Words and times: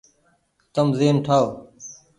تم 0.73 0.87
زهين 0.97 1.17
ٺآئو۔ 1.25 1.47